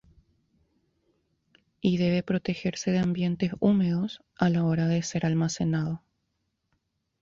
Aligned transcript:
Y 1.79 1.99
debe 1.99 2.23
protegerse 2.23 2.89
de 2.89 2.97
ambientes 2.97 3.51
húmedos 3.59 4.23
a 4.35 4.49
la 4.49 4.63
hora 4.65 4.87
de 4.87 5.03
ser 5.03 5.27
almacenado. 5.27 6.01